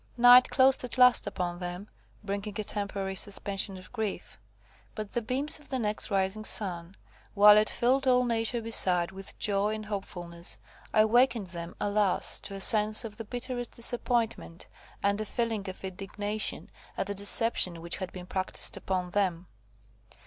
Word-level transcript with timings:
Night 0.17 0.49
closed 0.49 0.83
at 0.83 0.97
last 0.97 1.27
upon 1.27 1.59
them, 1.59 1.87
bringing 2.23 2.59
a 2.59 2.63
temporary 2.63 3.15
suspension 3.15 3.77
of 3.77 3.93
grief; 3.93 4.39
but 4.95 5.11
the 5.11 5.21
beams 5.21 5.59
of 5.59 5.69
the 5.69 5.77
next 5.77 6.09
rising 6.09 6.43
sun, 6.43 6.95
while 7.35 7.55
it 7.55 7.69
filled 7.69 8.07
all 8.07 8.25
nature 8.25 8.63
beside 8.63 9.11
with 9.11 9.37
joy 9.37 9.75
and 9.75 9.85
hopefulness, 9.85 10.57
awakened 10.91 11.45
them, 11.45 11.75
alas! 11.79 12.39
to 12.39 12.55
a 12.55 12.59
sense 12.59 13.05
of 13.05 13.17
the 13.17 13.23
bitterest 13.23 13.73
disappointment, 13.73 14.65
and 15.03 15.21
a 15.21 15.25
feeling 15.25 15.69
of 15.69 15.83
indignation 15.85 16.71
at 16.97 17.05
the 17.05 17.13
deception 17.13 17.79
which 17.79 17.97
had 17.97 18.11
been 18.11 18.25
practised 18.25 18.75
upon 18.75 19.11
them. 19.11 19.45